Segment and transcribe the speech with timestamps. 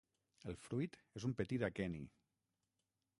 [0.51, 2.01] El fruit és un petit aqueni.